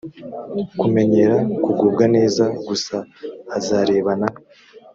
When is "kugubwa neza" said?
1.63-2.43